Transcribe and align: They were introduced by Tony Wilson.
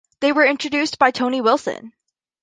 They 0.19 0.31
were 0.31 0.43
introduced 0.47 0.97
by 0.97 1.11
Tony 1.11 1.41
Wilson. 1.41 1.93